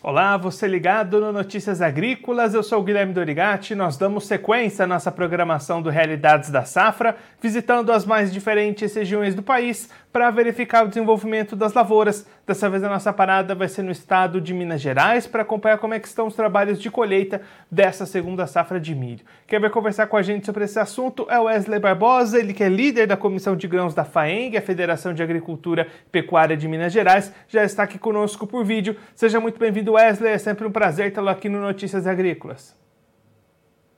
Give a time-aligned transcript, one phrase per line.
[0.00, 3.74] Olá, você ligado no Notícias Agrícolas, eu sou o Guilherme Dorigati.
[3.74, 9.34] Nós damos sequência à nossa programação do Realidades da Safra, visitando as mais diferentes regiões
[9.34, 12.26] do país para verificar o desenvolvimento das lavouras.
[12.46, 15.94] Dessa vez a nossa parada vai ser no estado de Minas Gerais para acompanhar como
[15.94, 19.24] é que estão os trabalhos de colheita dessa segunda safra de milho.
[19.46, 22.68] Quem vai conversar com a gente sobre esse assunto é Wesley Barbosa, ele que é
[22.68, 26.92] líder da Comissão de Grãos da FAENG, a Federação de Agricultura e Pecuária de Minas
[26.92, 28.96] Gerais, já está aqui conosco por vídeo.
[29.14, 32.76] Seja muito bem-vindo Wesley, é sempre um prazer tê-lo aqui no Notícias Agrícolas.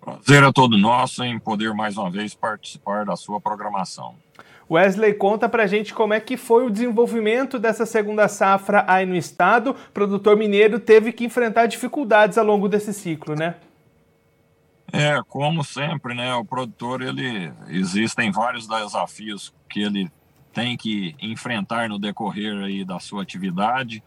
[0.00, 4.14] Prazer é todo nosso em poder mais uma vez participar da sua programação.
[4.70, 9.16] Wesley, conta pra gente como é que foi o desenvolvimento dessa segunda safra aí no
[9.16, 9.72] estado.
[9.72, 13.56] O produtor mineiro teve que enfrentar dificuldades ao longo desse ciclo, né?
[14.92, 16.34] É, como sempre, né?
[16.34, 20.10] O produtor, ele existem vários desafios que ele
[20.52, 24.02] tem que enfrentar no decorrer aí da sua atividade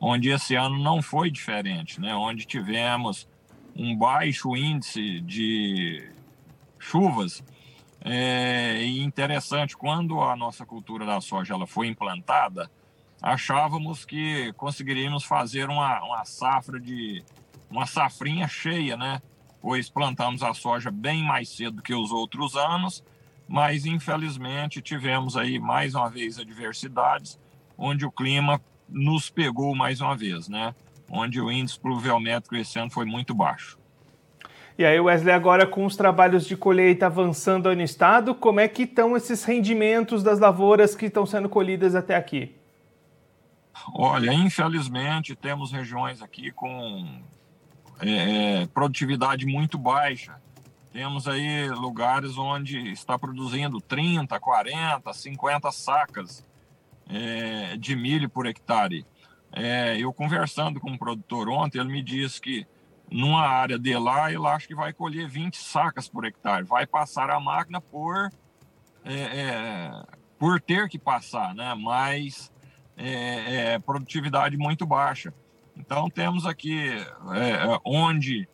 [0.00, 2.14] onde esse ano não foi diferente, né?
[2.14, 3.28] onde tivemos
[3.74, 6.10] um baixo índice de
[6.78, 7.42] chuvas.
[8.00, 12.70] É, e interessante, quando a nossa cultura da soja ela foi implantada,
[13.20, 17.24] achávamos que conseguiríamos fazer uma, uma safra de
[17.70, 19.20] uma safrinha cheia, né?
[19.60, 23.02] Pois plantamos a soja bem mais cedo que os outros anos,
[23.48, 27.38] mas infelizmente tivemos aí mais uma vez adversidades,
[27.76, 30.74] onde o clima nos pegou mais uma vez, né?
[31.10, 33.78] Onde o índice pluviométrico esse ano foi muito baixo.
[34.78, 38.82] E aí, Wesley, agora com os trabalhos de colheita avançando no estado, como é que
[38.82, 42.54] estão esses rendimentos das lavouras que estão sendo colhidas até aqui?
[43.94, 47.20] Olha, infelizmente temos regiões aqui com
[48.00, 50.34] é, é produtividade muito baixa.
[50.92, 56.44] Temos aí lugares onde está produzindo 30, 40, 50 sacas
[57.08, 59.06] é, de milho por hectare.
[59.52, 62.66] É, eu conversando com um produtor ontem, ele me disse que
[63.10, 66.64] numa área de lá, ele acha que vai colher 20 sacas por hectare.
[66.64, 68.30] Vai passar a máquina por,
[69.04, 69.90] é, é
[70.38, 71.74] por ter que passar, né?
[71.74, 72.52] mas
[72.96, 75.32] é, é, produtividade muito baixa.
[75.76, 76.90] Então temos aqui
[77.84, 78.48] onde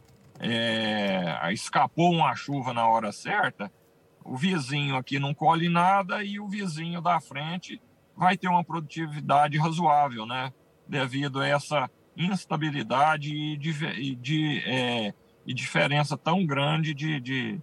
[1.53, 3.72] escapou uma chuva na hora certa,
[4.25, 7.81] o vizinho aqui não colhe nada e o vizinho da frente
[8.17, 10.53] vai ter uma produtividade razoável, né?
[10.87, 15.15] Devido a essa instabilidade e, de, é,
[15.47, 17.61] e diferença tão grande de, de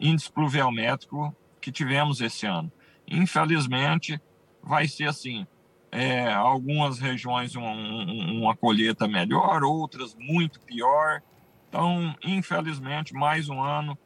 [0.00, 2.70] índice pluviométrico que tivemos esse ano.
[3.06, 4.20] Infelizmente,
[4.62, 5.46] vai ser assim:
[5.90, 11.22] é, algumas regiões uma, uma colheita melhor, outras muito pior.
[11.68, 13.98] Então, infelizmente, mais um ano,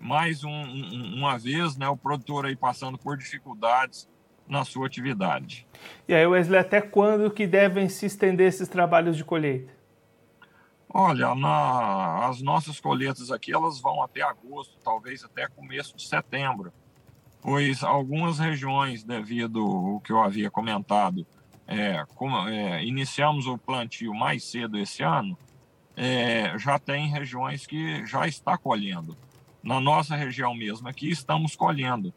[0.00, 4.08] mais um, uma vez, né, o produtor aí passando por dificuldades
[4.48, 5.66] na sua atividade.
[6.06, 9.72] E aí, Wesley, até quando que devem se estender esses trabalhos de colheita?
[10.88, 16.72] Olha, na, as nossas colheitas aqui elas vão até agosto, talvez até começo de setembro,
[17.42, 21.26] pois algumas regiões, devido ao que eu havia comentado,
[21.66, 25.36] é, como, é, iniciamos o plantio mais cedo esse ano,
[25.96, 29.16] é, já tem regiões que já está colhendo.
[29.62, 32.12] Na nossa região mesmo aqui estamos colhendo.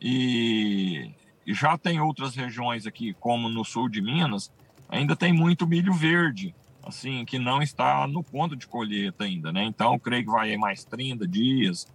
[0.00, 1.10] E
[1.46, 4.50] já tem outras regiões aqui, como no sul de Minas,
[4.88, 9.64] ainda tem muito milho verde, assim, que não está no ponto de colheita ainda, né?
[9.64, 11.86] Então, creio que vai mais 30 dias,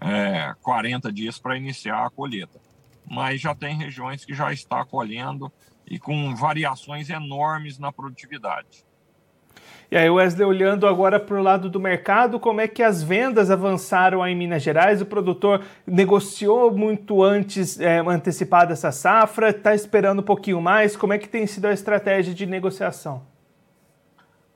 [0.00, 2.60] é, 40 dias para iniciar a colheita.
[3.08, 5.52] Mas já tem regiões que já está colhendo
[5.86, 8.84] e com variações enormes na produtividade.
[9.90, 13.50] E aí, Wesley, olhando agora para o lado do mercado, como é que as vendas
[13.50, 15.00] avançaram aí em Minas Gerais?
[15.00, 20.96] O produtor negociou muito antes, é, antecipada essa safra, está esperando um pouquinho mais.
[20.96, 23.22] Como é que tem sido a estratégia de negociação?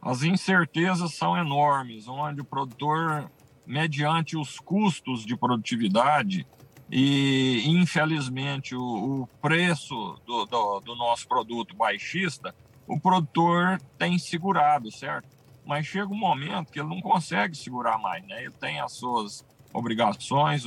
[0.00, 3.31] As incertezas são enormes, onde o produtor,
[3.67, 6.47] mediante os custos de produtividade
[6.91, 8.82] e, infelizmente, o,
[9.23, 12.55] o preço do, do, do nosso produto baixista,
[12.88, 15.29] o produtor tem segurado, certo?
[15.64, 18.43] Mas chega um momento que ele não consegue segurar mais, né?
[18.44, 20.64] Ele tem as suas obrigações,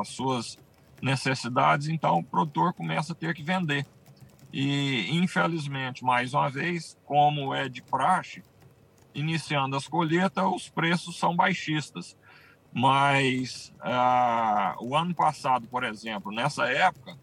[0.00, 0.58] as suas
[1.02, 3.86] necessidades, então o produtor começa a ter que vender.
[4.52, 8.42] E, infelizmente, mais uma vez, como é de praxe,
[9.14, 12.16] iniciando as colheitas, os preços são baixistas.
[12.72, 17.16] Mas ah, o ano passado, por exemplo, nessa época,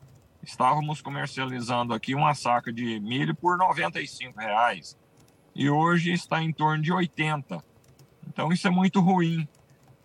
[0.47, 4.97] estávamos comercializando aqui uma saca de milho por R$ reais
[5.53, 7.61] e hoje está em torno de 80.
[8.25, 9.45] Então isso é muito ruim,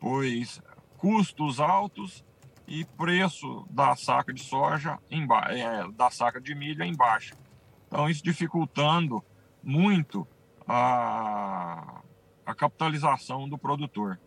[0.00, 0.60] pois
[0.98, 2.24] custos altos
[2.66, 7.36] e preço da saca de soja em é, da saca de milho em baixa.
[7.86, 9.24] Então isso dificultando
[9.62, 10.26] muito
[10.66, 12.02] a,
[12.44, 14.18] a capitalização do produtor.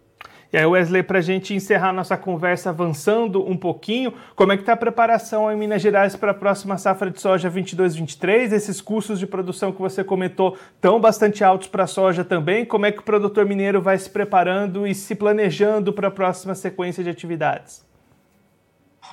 [0.55, 4.61] E aí, Wesley, para a gente encerrar nossa conversa avançando um pouquinho, como é que
[4.61, 8.53] está a preparação em Minas Gerais para a próxima safra de soja 22-23?
[8.53, 12.63] Esses custos de produção que você comentou estão bastante altos para a soja também.
[12.63, 16.55] Como é que o produtor mineiro vai se preparando e se planejando para a próxima
[16.55, 17.85] sequência de atividades?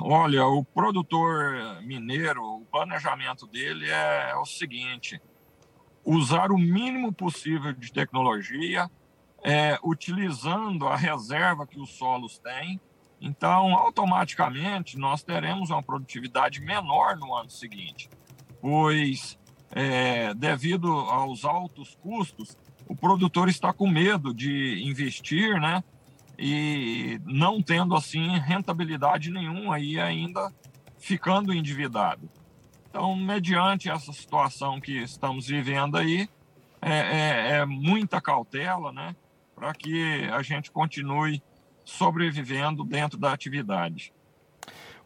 [0.00, 5.20] Olha, o produtor mineiro, o planejamento dele é o seguinte:
[6.04, 8.88] usar o mínimo possível de tecnologia,
[9.42, 12.80] é, utilizando a reserva que os solos têm.
[13.20, 18.08] Então, automaticamente, nós teremos uma produtividade menor no ano seguinte,
[18.60, 19.38] pois,
[19.70, 22.56] é, devido aos altos custos,
[22.88, 25.84] o produtor está com medo de investir, né?
[26.38, 30.52] E não tendo, assim, rentabilidade nenhuma e ainda
[30.98, 32.28] ficando endividado.
[32.88, 36.28] Então, mediante essa situação que estamos vivendo aí,
[36.80, 39.14] é, é, é muita cautela, né?
[39.62, 41.40] Para que a gente continue
[41.84, 44.12] sobrevivendo dentro da atividade.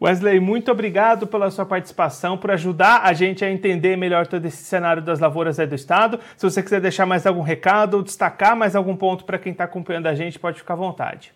[0.01, 4.65] Wesley, muito obrigado pela sua participação, por ajudar a gente a entender melhor todo esse
[4.65, 6.19] cenário das lavouras do Estado.
[6.39, 9.65] Se você quiser deixar mais algum recado ou destacar mais algum ponto para quem está
[9.65, 11.35] acompanhando a gente, pode ficar à vontade.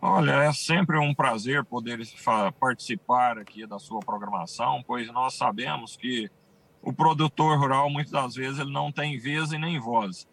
[0.00, 2.00] Olha, é sempre um prazer poder
[2.58, 6.30] participar aqui da sua programação, pois nós sabemos que
[6.80, 10.26] o produtor rural, muitas das vezes, ele não tem vez e nem voz.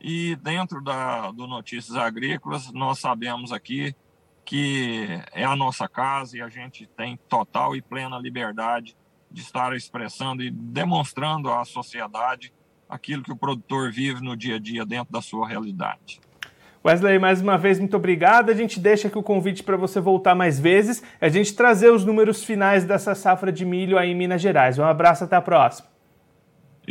[0.00, 3.94] E dentro da, do Notícias Agrícolas, nós sabemos aqui
[4.44, 8.96] que é a nossa casa e a gente tem total e plena liberdade
[9.30, 12.52] de estar expressando e demonstrando à sociedade
[12.88, 16.20] aquilo que o produtor vive no dia a dia dentro da sua realidade.
[16.84, 18.50] Wesley, mais uma vez, muito obrigado.
[18.50, 22.04] A gente deixa aqui o convite para você voltar mais vezes, a gente trazer os
[22.04, 24.78] números finais dessa safra de milho aí em Minas Gerais.
[24.78, 25.89] Um abraço, até a próxima.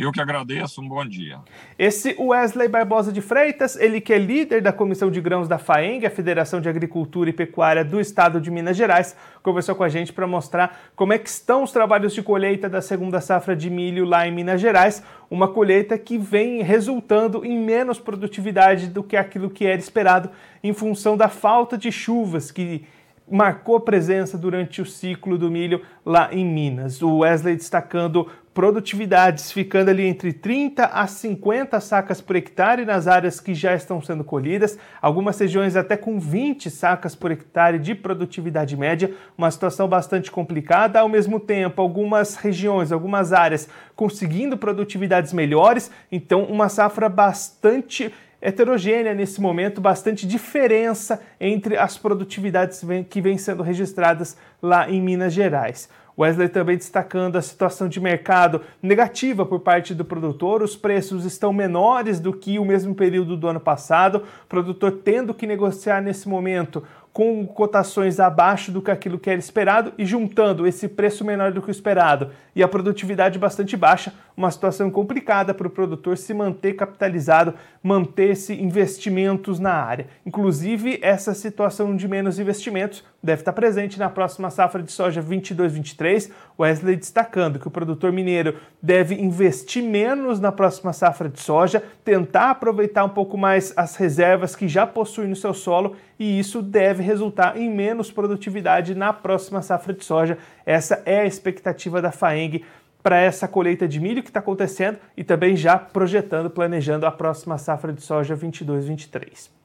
[0.00, 1.40] Eu que agradeço, um bom dia.
[1.78, 6.06] Esse Wesley Barbosa de Freitas, ele que é líder da Comissão de Grãos da FAENG,
[6.06, 10.10] a Federação de Agricultura e Pecuária do Estado de Minas Gerais, conversou com a gente
[10.10, 14.06] para mostrar como é que estão os trabalhos de colheita da segunda safra de milho
[14.06, 19.50] lá em Minas Gerais, uma colheita que vem resultando em menos produtividade do que aquilo
[19.50, 20.30] que era esperado
[20.64, 22.86] em função da falta de chuvas que
[23.30, 27.00] marcou presença durante o ciclo do milho lá em Minas.
[27.00, 33.38] O Wesley destacando produtividades ficando ali entre 30 a 50 sacas por hectare nas áreas
[33.38, 38.76] que já estão sendo colhidas, algumas regiões até com 20 sacas por hectare de produtividade
[38.76, 45.90] média, uma situação bastante complicada, ao mesmo tempo algumas regiões, algumas áreas conseguindo produtividades melhores,
[46.10, 48.12] então uma safra bastante
[48.42, 55.32] heterogênea nesse momento, bastante diferença entre as produtividades que vêm sendo registradas lá em Minas
[55.32, 55.88] Gerais.
[56.20, 61.50] Wesley também destacando a situação de mercado negativa por parte do produtor, os preços estão
[61.50, 66.28] menores do que o mesmo período do ano passado, o produtor tendo que negociar nesse
[66.28, 66.82] momento
[67.12, 71.60] com cotações abaixo do que aquilo que era esperado e juntando esse preço menor do
[71.60, 76.32] que o esperado e a produtividade bastante baixa, uma situação complicada para o produtor se
[76.32, 80.06] manter capitalizado, manter-se investimentos na área.
[80.24, 86.30] Inclusive, essa situação de menos investimentos deve estar presente na próxima safra de soja 22-23.
[86.58, 92.50] Wesley destacando que o produtor mineiro deve investir menos na próxima safra de soja, tentar
[92.50, 97.02] aproveitar um pouco mais as reservas que já possui no seu solo e isso deve
[97.02, 100.38] resultar em menos produtividade na próxima safra de soja.
[100.64, 102.64] Essa é a expectativa da FAENG
[103.02, 107.56] para essa colheita de milho que está acontecendo e também já projetando, planejando a próxima
[107.56, 109.59] safra de soja 22-23.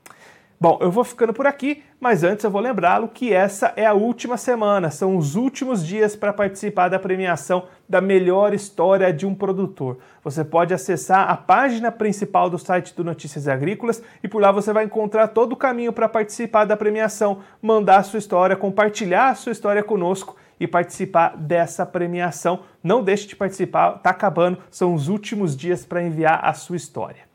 [0.57, 3.93] Bom, eu vou ficando por aqui, mas antes eu vou lembrá-lo que essa é a
[3.93, 9.35] última semana, são os últimos dias para participar da premiação da melhor história de um
[9.35, 9.97] produtor.
[10.23, 14.71] Você pode acessar a página principal do site do Notícias Agrícolas e por lá você
[14.71, 19.35] vai encontrar todo o caminho para participar da premiação, mandar a sua história, compartilhar a
[19.35, 22.61] sua história conosco e participar dessa premiação.
[22.81, 27.34] Não deixe de participar, está acabando, são os últimos dias para enviar a sua história.